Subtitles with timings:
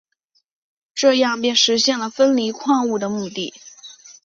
[0.95, 3.53] 这样便实现了分离矿物的目的。